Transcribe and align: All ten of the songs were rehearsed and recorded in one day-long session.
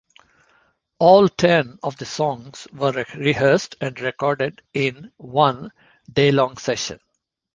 All 0.97 1.29
ten 1.29 1.77
of 1.83 1.95
the 1.97 2.07
songs 2.07 2.67
were 2.73 3.05
rehearsed 3.15 3.75
and 3.79 3.99
recorded 3.99 4.63
in 4.73 5.11
one 5.17 5.71
day-long 6.11 6.57
session. 6.57 6.99